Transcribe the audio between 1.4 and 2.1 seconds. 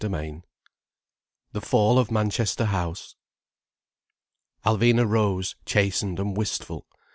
THE FALL OF